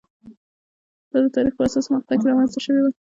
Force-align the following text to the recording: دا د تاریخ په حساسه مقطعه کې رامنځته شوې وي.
دا 1.11 1.17
د 1.23 1.27
تاریخ 1.35 1.53
په 1.55 1.63
حساسه 1.67 1.89
مقطعه 1.95 2.17
کې 2.19 2.25
رامنځته 2.29 2.59
شوې 2.65 2.81
وي. 2.83 2.93